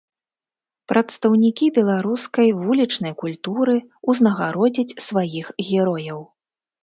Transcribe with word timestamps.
Прадстаўнікі 0.91 1.65
беларускай 1.75 2.49
вулічнай 2.61 3.13
культуры 3.21 3.75
ўзнагародзяць 4.13 4.97
сваіх 5.09 5.47
герояў. 5.67 6.19